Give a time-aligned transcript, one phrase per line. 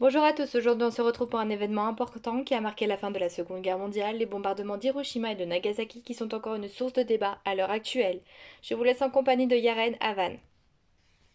[0.00, 2.96] Bonjour à tous, aujourd'hui on se retrouve pour un événement important qui a marqué la
[2.96, 6.54] fin de la Seconde Guerre mondiale, les bombardements d'Hiroshima et de Nagasaki qui sont encore
[6.54, 8.22] une source de débat à l'heure actuelle.
[8.62, 10.38] Je vous laisse en compagnie de Yaren Havan.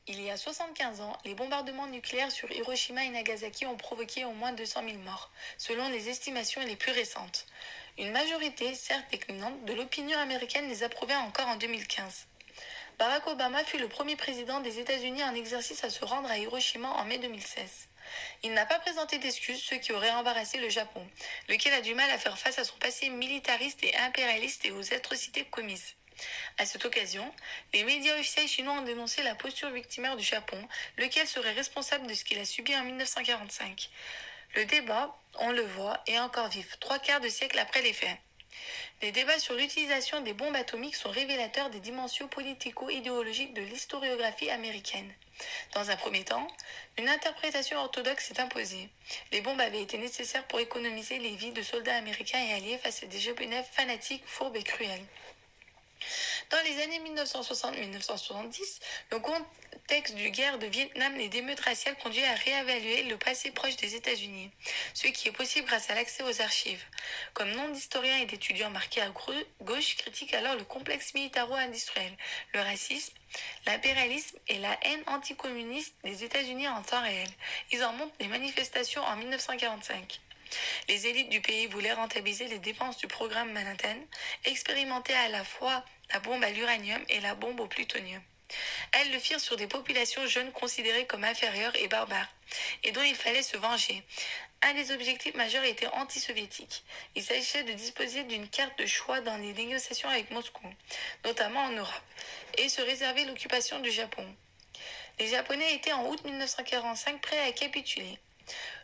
[0.07, 4.31] Il y a 75 ans, les bombardements nucléaires sur Hiroshima et Nagasaki ont provoqué au
[4.31, 5.29] moins 200 000 morts,
[5.59, 7.45] selon les estimations les plus récentes.
[7.99, 12.25] Une majorité, certes déclinante, de l'opinion américaine les approuvait encore en 2015.
[12.97, 16.89] Barack Obama fut le premier président des États-Unis en exercice à se rendre à Hiroshima
[16.89, 17.89] en mai 2016.
[18.43, 21.05] Il n'a pas présenté d'excuses, ce qui aurait embarrassé le Japon,
[21.49, 24.93] lequel a du mal à faire face à son passé militariste et impérialiste et aux
[24.93, 25.95] atrocités commises.
[26.57, 27.29] À cette occasion,
[27.73, 30.57] les médias officiels chinois ont dénoncé la posture victimaire du Japon,
[30.97, 33.89] lequel serait responsable de ce qu'il a subi en 1945.
[34.55, 38.17] Le débat, on le voit, est encore vif, trois quarts de siècle après les faits.
[39.01, 45.11] Les débats sur l'utilisation des bombes atomiques sont révélateurs des dimensions politico-idéologiques de l'historiographie américaine.
[45.73, 46.47] Dans un premier temps,
[46.97, 48.89] une interprétation orthodoxe s'est imposée.
[49.31, 53.03] Les bombes avaient été nécessaires pour économiser les vies de soldats américains et alliés face
[53.03, 55.05] à des japonais fanatiques, fourbes et cruels.
[56.55, 58.79] Dans les années 1960-1970,
[59.11, 63.75] le contexte du guerre de Vietnam et d'émeutes raciales conduit à réévaluer le passé proche
[63.75, 64.49] des États-Unis,
[64.93, 66.81] ce qui est possible grâce à l'accès aux archives.
[67.33, 72.15] Comme nombre d'historiens et d'étudiants marqués à gauche critiquent alors le complexe militaro-industriel,
[72.53, 73.13] le racisme,
[73.65, 77.27] l'impérialisme et la haine anticommuniste des États-Unis en temps réel.
[77.73, 80.21] Ils en montrent des manifestations en 1945.
[80.87, 83.97] Les élites du pays voulaient rentabiliser les dépenses du programme Manhattan,
[84.45, 88.21] expérimenter à la fois la bombe à l'uranium et la bombe au plutonium.
[88.91, 92.29] Elles le firent sur des populations jeunes considérées comme inférieures et barbares,
[92.83, 94.03] et dont il fallait se venger.
[94.61, 96.83] Un des objectifs majeurs était anti-soviétique.
[97.15, 100.67] Il s'agissait de disposer d'une carte de choix dans les négociations avec Moscou,
[101.23, 102.03] notamment en Europe,
[102.57, 104.25] et se réserver l'occupation du Japon.
[105.19, 108.19] Les Japonais étaient en août 1945 prêts à capituler.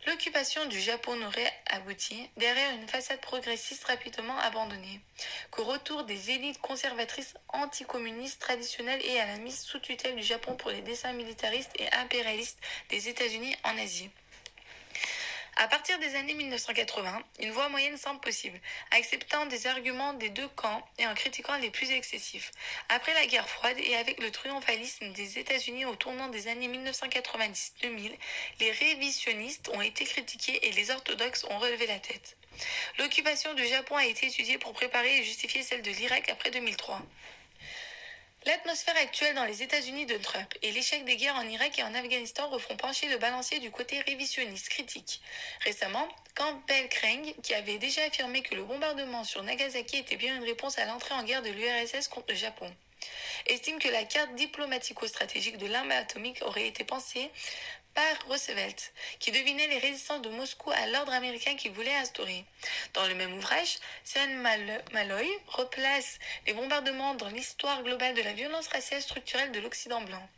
[0.08, 5.00] L'occupation du Japon n'aurait abouti derrière une façade progressiste rapidement abandonnée
[5.52, 10.56] qu'au retour des élites conservatrices anticommunistes traditionnelles et à la mise sous tutelle du Japon
[10.56, 12.60] pour les dessins militaristes et impérialistes
[12.90, 14.10] des États-Unis en Asie.
[15.58, 18.60] À partir des années 1980, une voie moyenne semble possible,
[18.92, 22.52] acceptant des arguments des deux camps et en critiquant les plus excessifs.
[22.90, 28.12] Après la guerre froide et avec le triomphalisme des États-Unis au tournant des années 1990-2000,
[28.60, 32.38] les révisionnistes ont été critiqués et les orthodoxes ont relevé la tête.
[32.98, 37.02] L'occupation du Japon a été étudiée pour préparer et justifier celle de l'Irak après 2003.
[38.48, 41.94] L'atmosphère actuelle dans les États-Unis de Trump et l'échec des guerres en Irak et en
[41.94, 45.22] Afghanistan refont pencher le balancier du côté révisionniste critique.
[45.64, 50.44] Récemment, Campbell Crane, qui avait déjà affirmé que le bombardement sur Nagasaki était bien une
[50.44, 52.74] réponse à l'entrée en guerre de l'URSS contre le Japon,
[53.46, 57.30] estime que la carte diplomatico-stratégique de l'arme atomique aurait été pensée
[57.94, 62.46] par Roosevelt, qui devinait les résistances de Moscou à l'ordre américain qu'il voulait instaurer.
[62.94, 64.28] Dans le même ouvrage, Sean
[64.92, 70.30] Malloy replace les bombardements dans l'histoire globale de la violence raciale structurelle de l'Occident blanc.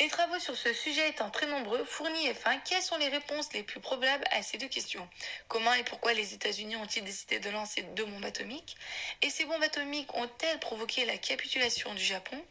[0.00, 3.52] Les travaux sur ce sujet étant très nombreux, fournis et fins, quelles sont les réponses
[3.52, 5.06] les plus probables à ces deux questions?
[5.48, 8.76] Comment et pourquoi les États-Unis ont-ils décidé de lancer deux bombes atomiques?
[9.20, 12.42] Et ces bombes atomiques ont-elles provoqué la capitulation du Japon?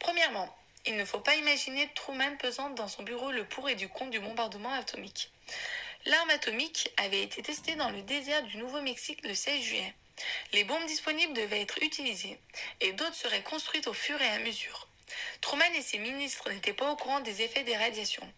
[0.00, 0.52] Premièrement,
[0.86, 4.10] il ne faut pas imaginer Truman pesant dans son bureau le pour et du contre
[4.10, 5.30] du bombardement atomique.
[6.06, 9.94] L'arme atomique avait été testée dans le désert du Nouveau-Mexique le 16 juillet.
[10.52, 12.38] Les bombes disponibles devaient être utilisées
[12.80, 14.88] et d'autres seraient construites au fur et à mesure.
[15.40, 18.28] Truman et ses ministres n'étaient pas au courant des effets des radiations.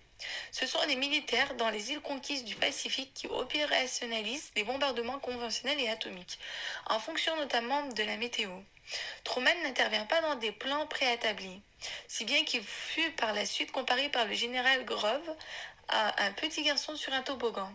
[0.50, 5.81] Ce sont les militaires dans les îles conquises du Pacifique qui opérationnalisent les bombardements conventionnels
[5.81, 6.38] et atomiques,
[6.87, 8.50] en fonction notamment de la météo.
[9.25, 11.60] Truman n'intervient pas dans des plans préétablis,
[12.09, 15.37] si bien qu'il fut par la suite comparé par le général Grove
[15.88, 17.72] à un petit garçon sur un toboggan,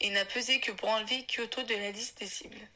[0.00, 2.68] et n'a pesé que pour enlever Kyoto de la liste des cibles.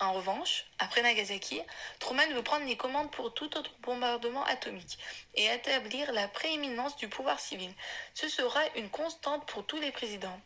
[0.00, 1.60] En revanche, après Nagasaki,
[1.98, 4.98] Truman veut prendre les commandes pour tout autre bombardement atomique
[5.34, 7.70] et établir la prééminence du pouvoir civil.
[8.14, 10.40] Ce sera une constante pour tous les présidents.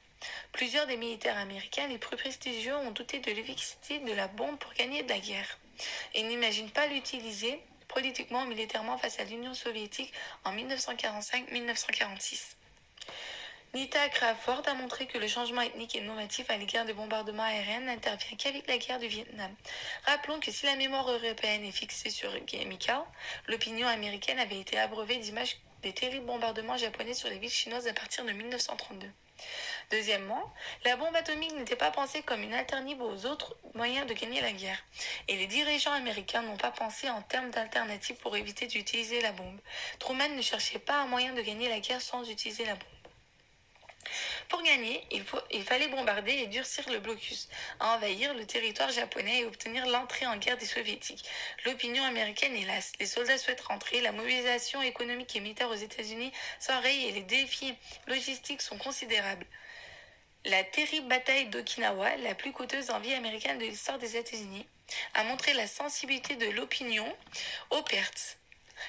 [0.51, 4.73] Plusieurs des militaires américains les plus prestigieux ont douté de l'efficacité de la bombe pour
[4.73, 5.59] gagner de la guerre
[6.15, 10.13] et n'imaginent pas l'utiliser politiquement ou militairement face à l'Union soviétique
[10.45, 12.57] en 1945-1946.
[13.75, 17.81] Nita Crawford a montré que le changement ethnique et normatif à l'égard des bombardements aériens
[17.81, 19.53] n'intervient qu'avec la guerre du Vietnam.
[20.07, 23.05] Rappelons que si la mémoire européenne est fixée sur Gemika,
[23.49, 27.93] l'opinion américaine avait été abreuvée d'images des terribles bombardements japonais sur les villes chinoises à
[27.93, 29.09] partir de 1932.
[29.91, 30.55] Deuxièmement,
[30.85, 34.53] la bombe atomique n'était pas pensée comme une alternative aux autres moyens de gagner la
[34.53, 34.79] guerre.
[35.27, 39.59] Et les dirigeants américains n'ont pas pensé en termes d'alternatives pour éviter d'utiliser la bombe.
[39.99, 42.94] Truman ne cherchait pas un moyen de gagner la guerre sans utiliser la bombe.
[44.49, 45.05] Pour gagner,
[45.51, 47.49] il, fallait bombarder et durcir le blocus,
[47.81, 51.25] envahir le territoire japonais et obtenir l'entrée en guerre des soviétiques.
[51.65, 52.93] L'opinion américaine est lasse.
[53.01, 57.75] Les soldats souhaitent rentrer, la mobilisation économique et militaire aux États-Unis s'enraye et les défis
[58.07, 59.47] logistiques sont considérables.
[60.47, 64.67] La terrible bataille d'Okinawa, la plus coûteuse en vie américaine de l'histoire des États-Unis,
[65.15, 67.07] a montré la sensibilité de l'opinion
[67.71, 68.37] aux pertes.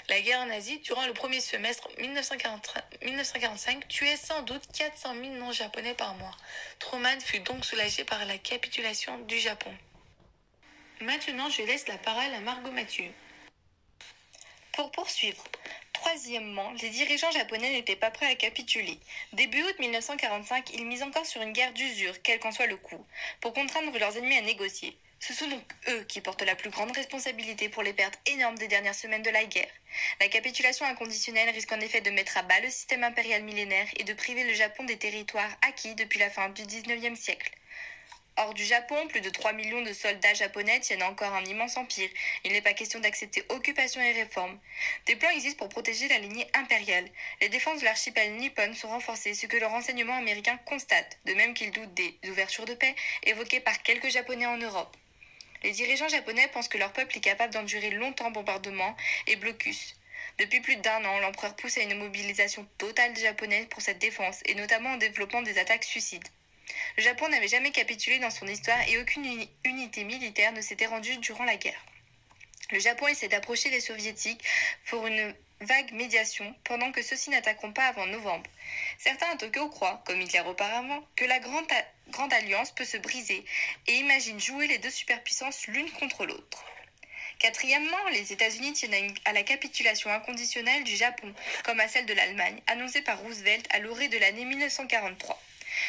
[0.10, 6.16] La guerre nazie, durant le premier semestre 1945, tuait sans doute 400 000 non-japonais par
[6.16, 6.36] mois.
[6.80, 9.74] Truman fut donc soulagé par la capitulation du Japon.
[11.02, 13.12] Maintenant, je laisse la parole à Margot Mathieu.
[14.74, 15.44] Pour poursuivre,
[16.06, 19.00] Troisièmement, les dirigeants japonais n'étaient pas prêts à capituler.
[19.34, 23.04] Début août 1945, ils misent encore sur une guerre d'usure, quel qu'en soit le coût,
[23.42, 24.96] pour contraindre leurs ennemis à négocier.
[25.20, 28.68] Ce sont donc eux qui portent la plus grande responsabilité pour les pertes énormes des
[28.68, 29.72] dernières semaines de la guerre.
[30.20, 34.04] La capitulation inconditionnelle risque en effet de mettre à bas le système impérial millénaire et
[34.04, 37.52] de priver le Japon des territoires acquis depuis la fin du XIXe siècle.
[38.38, 42.10] Hors du Japon, plus de 3 millions de soldats japonais tiennent encore un immense empire.
[42.44, 44.60] Il n'est pas question d'accepter occupation et réforme.
[45.06, 47.08] Des plans existent pour protéger la lignée impériale.
[47.40, 51.54] Les défenses de l'archipel nippon sont renforcées, ce que le renseignement américain constate, de même
[51.54, 54.98] qu'il doute des ouvertures de paix évoquées par quelques Japonais en Europe.
[55.66, 58.96] Les dirigeants japonais pensent que leur peuple est capable d'endurer longtemps bombardements
[59.26, 59.96] et blocus.
[60.38, 64.42] Depuis plus d'un an, l'empereur pousse à une mobilisation totale des Japonais pour cette défense,
[64.46, 66.28] et notamment en développant des attaques suicides.
[66.98, 69.26] Le Japon n'avait jamais capitulé dans son histoire et aucune
[69.64, 71.84] unité militaire ne s'était rendue durant la guerre.
[72.70, 74.44] Le Japon essaie d'approcher les soviétiques
[74.86, 78.50] pour une vague médiation pendant que ceux-ci n'attaqueront pas avant novembre.
[78.98, 83.46] Certains à Tokyo croient, comme Hitler auparavant, que la grande, alliance peut se briser
[83.88, 86.66] et imaginent jouer les deux superpuissances l'une contre l'autre.
[87.40, 92.62] Quatrièmement, les États-Unis tiennent à la capitulation inconditionnelle du Japon, comme à celle de l'Allemagne,
[92.68, 95.42] annoncée par Roosevelt à l'orée de l'année 1943.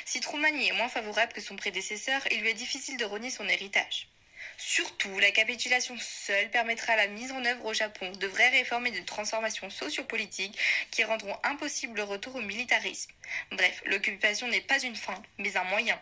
[0.04, 3.48] Si Truman est moins favorable que son prédécesseur, il lui est difficile de renier son
[3.48, 4.08] héritage.
[4.58, 8.90] Surtout, la capitulation seule permettra la mise en œuvre au Japon de vraies réformes et
[8.90, 10.58] de transformations sociopolitiques
[10.90, 13.12] qui rendront impossible le retour au militarisme.
[13.52, 16.00] Bref, l'occupation n'est pas une fin, mais un moyen.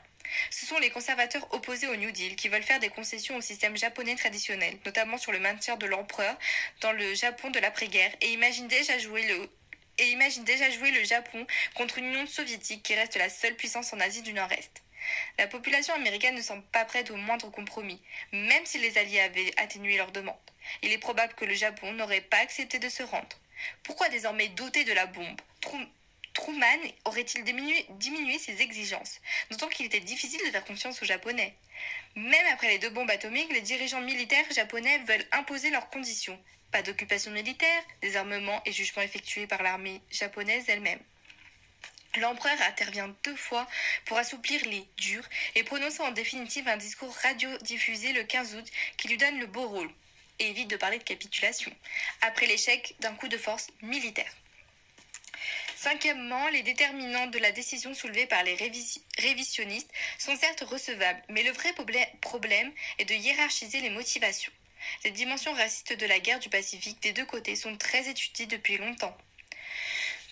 [0.51, 3.77] Ce sont les conservateurs opposés au New Deal qui veulent faire des concessions au système
[3.77, 6.37] japonais traditionnel, notamment sur le maintien de l'empereur
[6.81, 9.51] dans le Japon de l'après-guerre, et imaginent déjà jouer le
[9.99, 13.93] et imagine déjà jouer le Japon contre une Union soviétique qui reste la seule puissance
[13.93, 14.84] en Asie du Nord-Est.
[15.39, 18.01] La population américaine ne semble pas prête au moindre compromis,
[18.33, 20.37] même si les Alliés avaient atténué leurs demandes.
[20.83, 23.37] Il est probable que le Japon n'aurait pas accepté de se rendre.
[23.83, 25.41] Pourquoi désormais doté de la bombe?
[26.33, 29.21] Truman aurait-il diminué, diminué, ses exigences,
[29.51, 31.55] d'autant qu'il était difficile de faire confiance aux Japonais?
[32.17, 36.39] Même après les deux bombes atomiques, les dirigeants militaires japonais veulent imposer leurs conditions,
[36.73, 41.01] pas d'occupation militaire, désarmement et jugement effectués par l'armée japonaise elle-même.
[42.17, 43.67] L'empereur intervient deux fois
[44.05, 48.67] pour assouplir les durs et prononce en définitive un discours radiodiffusé le 15 août
[48.97, 49.91] qui lui donne le beau rôle
[50.39, 51.73] et évite de parler de capitulation,
[52.21, 54.33] après l'échec d'un coup de force militaire.
[55.77, 58.57] Cinquièmement, les déterminants de la décision soulevée par les
[59.19, 61.75] révisionnistes sont certes recevables, mais le vrai
[62.21, 64.53] problème est de hiérarchiser les motivations.
[65.05, 68.79] Les dimensions racistes de la guerre du Pacifique des deux côtés sont très étudiées depuis
[68.79, 69.17] longtemps.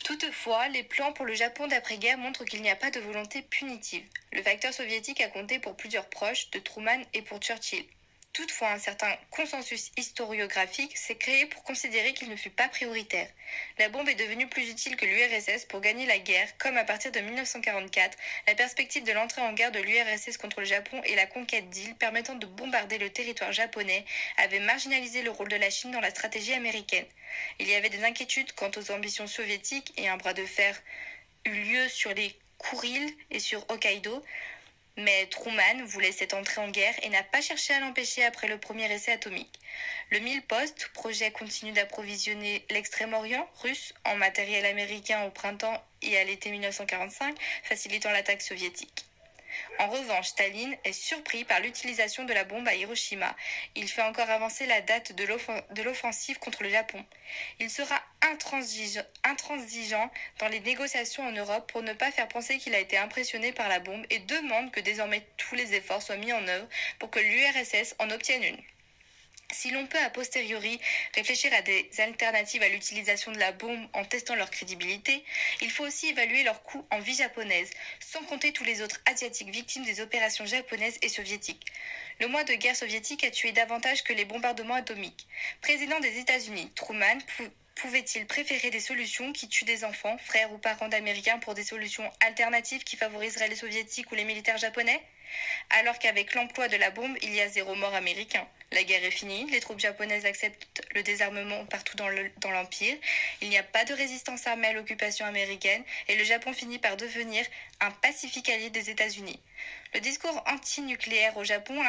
[0.04, 4.04] Toutefois, les plans pour le Japon d'après-guerre montrent qu'il n'y a pas de volonté punitive.
[4.32, 7.84] Le facteur soviétique a compté pour plusieurs proches de Truman et pour Churchill.
[8.32, 13.28] Toutefois, un certain consensus historiographique s'est créé pour considérer qu'il ne fut pas prioritaire.
[13.78, 17.12] La bombe est devenue plus utile que l'URSS pour gagner la guerre, comme à partir
[17.12, 21.26] de 1944, la perspective de l'entrée en guerre de l'URSS contre le Japon et la
[21.26, 24.06] conquête d'îles permettant de bombarder le territoire japonais
[24.38, 27.06] avait marginalisé le rôle de la Chine dans la stratégie américaine.
[27.58, 30.80] Il y avait des inquiétudes quant aux ambitions soviétiques et un bras de fer
[31.44, 34.24] eut lieu sur les Kuriles et sur Hokkaido,
[34.96, 38.58] mais Truman voulait cette entrée en guerre et n'a pas cherché à l'empêcher après le
[38.58, 39.58] premier essai atomique.
[40.10, 46.24] Le Mille Post, projet continue d'approvisionner l'extrême-orient russe en matériel américain au printemps et à
[46.24, 49.06] l'été 1945, facilitant l'attaque soviétique.
[49.78, 53.34] En revanche, Staline est surpris par l'utilisation de la bombe à Hiroshima.
[53.74, 57.04] Il fait encore avancer la date de l'offensive contre le Japon.
[57.60, 62.80] Il sera intransigeant dans les négociations en Europe pour ne pas faire penser qu'il a
[62.80, 66.46] été impressionné par la bombe et demande que désormais tous les efforts soient mis en
[66.46, 66.68] œuvre
[66.98, 68.62] pour que l'URSS en obtienne une.
[69.52, 70.80] Si l'on peut a posteriori
[71.14, 75.22] réfléchir à des alternatives à l'utilisation de la bombe en testant leur crédibilité,
[75.60, 79.50] il faut aussi évaluer leur coût en vie japonaise, sans compter tous les autres asiatiques
[79.50, 81.66] victimes des opérations japonaises et soviétiques.
[82.18, 85.26] Le mois de guerre soviétique a tué davantage que les bombardements atomiques.
[85.60, 87.18] Président des États-Unis, Truman
[87.74, 92.10] pouvait-il préférer des solutions qui tuent des enfants, frères ou parents d'Américains, pour des solutions
[92.20, 95.02] alternatives qui favoriseraient les soviétiques ou les militaires japonais?
[95.70, 98.46] Alors qu'avec l'emploi de la bombe, il y a zéro mort américain.
[98.72, 102.08] La guerre est finie, les troupes japonaises acceptent le désarmement partout dans
[102.50, 102.96] l'Empire,
[103.42, 106.96] il n'y a pas de résistance armée à l'occupation américaine et le Japon finit par
[106.96, 107.44] devenir
[107.80, 109.38] un pacifique allié des États-Unis.
[109.92, 111.82] Le discours anti-nucléaire au Japon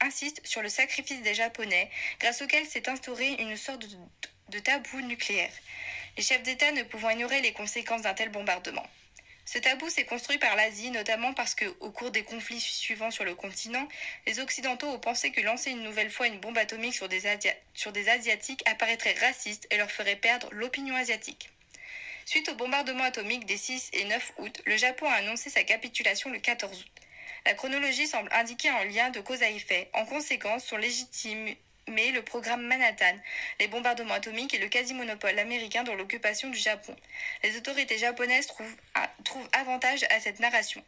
[0.00, 3.84] insiste, sur le sacrifice des Japonais, grâce auquel s'est instauré une sorte
[4.48, 5.52] de tabou nucléaire,
[6.16, 8.86] les chefs d'État ne pouvant ignorer les conséquences d'un tel bombardement.
[9.44, 13.24] Ce tabou s'est construit par l'Asie, notamment parce que, au cours des conflits suivants sur
[13.24, 13.88] le continent,
[14.26, 18.62] les Occidentaux ont pensé que lancer une nouvelle fois une bombe atomique sur des, Asiatiques
[18.66, 21.50] apparaîtrait raciste et leur ferait perdre l'opinion asiatique.
[22.24, 26.30] Suite au bombardement atomique des 6 et 9 août, le Japon a annoncé sa capitulation
[26.30, 27.02] le 14 août.
[27.44, 29.90] La chronologie semble indiquer un lien de cause à effet.
[29.92, 31.52] En conséquence, sont légitimes
[31.88, 33.16] mais le programme Manhattan,
[33.60, 36.96] les bombardements atomiques et le quasi-monopole américain dans l'occupation du Japon.
[37.42, 38.76] Les autorités japonaises trouvent,
[39.52, 40.82] avantage à cette narration.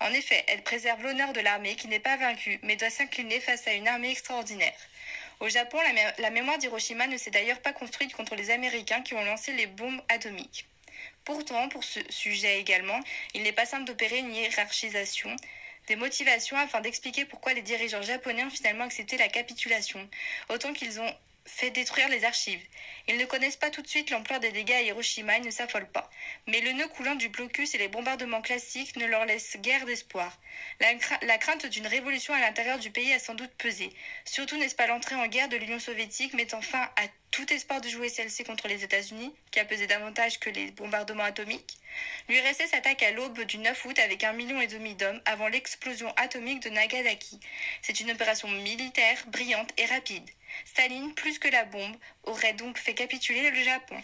[0.00, 3.66] En effet, elles préservent l'honneur de l'armée qui n'est pas vaincue, mais doit s'incliner face
[3.66, 4.76] à une armée extraordinaire.
[5.40, 5.78] Au Japon,
[6.18, 9.66] la mémoire d'Hiroshima ne s'est d'ailleurs pas construite contre les Américains qui ont lancé les
[9.66, 10.66] bombes atomiques.
[11.24, 13.00] Pourtant, pour ce sujet également,
[13.34, 15.34] il n'est pas simple d'opérer une hiérarchisation
[15.92, 20.08] des motivations afin d'expliquer pourquoi les dirigeants japonais ont finalement accepté la capitulation,
[20.48, 22.62] autant qu'ils ont fait détruire les archives.
[23.08, 25.90] Ils ne connaissent pas tout de suite l'ampleur des dégâts à Hiroshima et ne s'affolent
[25.90, 26.08] pas.
[26.46, 30.38] Mais le nœud coulant du blocus et les bombardements classiques ne leur laissent guère d'espoir.
[30.80, 33.90] La, crainte d'une révolution à l'intérieur du pays a sans doute pesé.
[34.24, 37.88] Surtout n'est-ce pas l'entrée en guerre de l'Union soviétique mettant fin à tout espoir de
[37.88, 41.78] jouer celle-ci contre les États-Unis, qui a pesé davantage que les bombardements atomiques?
[42.28, 46.12] L'URSS s'attaque à l'aube du 9 août avec un million et demi d'hommes avant l'explosion
[46.16, 47.40] atomique de Nagasaki.
[47.80, 50.28] C'est une opération militaire brillante et rapide.
[50.72, 54.02] Staline, plus que la bombe, aurait donc fait capituler le Japon.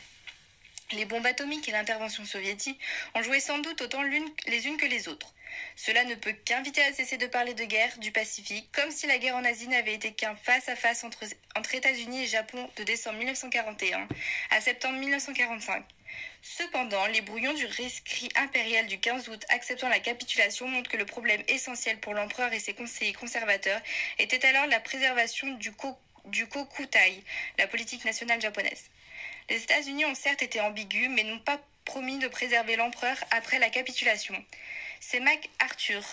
[0.92, 2.78] Les bombes atomiques et l'intervention soviétique
[3.14, 5.32] ont joué sans doute autant les unes que les autres.
[5.76, 9.16] Cela ne peut qu'inviter à cesser de parler de guerre du Pacifique, comme si la
[9.16, 11.24] guerre en Asie n'avait été qu'un face-à-face entre,
[11.72, 14.06] États-Unis et Japon de décembre 1941
[14.50, 15.86] à septembre 1945.
[16.42, 21.06] Cependant, les brouillons du rescrit impérial du 15 août acceptant la capitulation montrent que le
[21.06, 23.80] problème essentiel pour l'empereur et ses conseillers conservateurs
[24.18, 25.72] était alors la préservation du,
[26.28, 27.22] du Kokutai,
[27.58, 28.90] la politique nationale japonaise.
[29.50, 33.70] Les États-Unis ont certes été ambigus, mais n'ont pas promis de préserver l'empereur après la
[33.70, 34.34] capitulation.
[35.00, 36.04] C'est MacArthur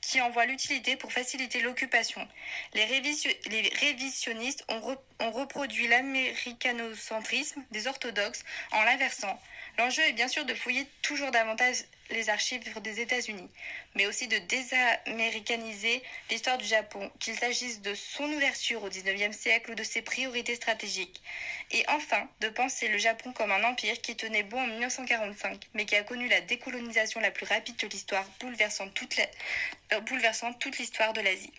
[0.00, 2.26] qui en voit l'utilité pour faciliter l'occupation.
[2.72, 9.38] Les, révisionnistes ont, ont reproduit l'américanocentrisme des orthodoxes en l'inversant.
[9.76, 13.48] L'enjeu est bien sûr de fouiller toujours davantage les archives des États-Unis,
[13.94, 19.72] mais aussi de désaméricaniser l'histoire du Japon, qu'il s'agisse de son ouverture au XIXe siècle
[19.72, 21.20] ou de ses priorités stratégiques.
[21.70, 25.84] Et enfin, de penser le Japon comme un empire qui tenait bon en 1945, mais
[25.84, 29.18] qui a connu la décolonisation la plus rapide de l'histoire, bouleversant toute
[29.92, 31.52] euh, l'histoire de l'Asie.